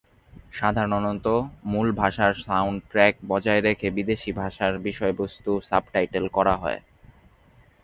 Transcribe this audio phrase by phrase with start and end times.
[0.53, 1.25] সাধারণত,
[1.65, 6.79] মূল ভাষার সাউন্ডট্র্যাক বজায় রেখে বিদেশি ভাষার বিষয়বস্তু সাবটাইটেল করা হয়।